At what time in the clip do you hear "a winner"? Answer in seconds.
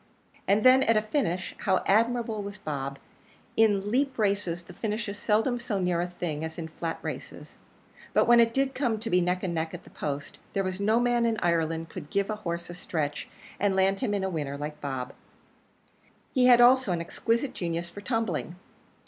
14.23-14.57